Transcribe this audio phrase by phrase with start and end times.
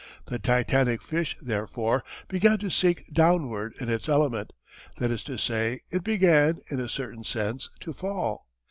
[0.25, 4.51] The titanic fish, therefore, began to sink downward in its element,
[4.97, 8.47] that is to say, it began, in a certain sense, to fall.